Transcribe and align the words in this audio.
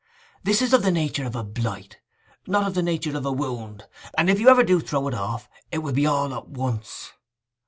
This 0.43 0.63
is 0.63 0.73
of 0.73 0.81
the 0.81 0.89
nature 0.89 1.25
of 1.27 1.35
a 1.35 1.43
blight, 1.43 1.99
not 2.47 2.65
of 2.65 2.73
the 2.73 2.81
nature 2.81 3.15
of 3.15 3.23
a 3.23 3.31
wound; 3.31 3.85
and 4.17 4.31
if 4.31 4.39
you 4.39 4.49
ever 4.49 4.63
do 4.63 4.79
throw 4.79 5.07
it 5.07 5.13
off; 5.13 5.47
it 5.71 5.77
will 5.83 5.93
be 5.93 6.07
all 6.07 6.33
at 6.33 6.47
once. 6.47 7.11